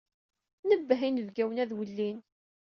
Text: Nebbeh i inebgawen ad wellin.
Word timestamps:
Nebbeh 0.69 1.01
i 1.03 1.07
inebgawen 1.09 1.61
ad 1.63 1.71
wellin. 1.77 2.17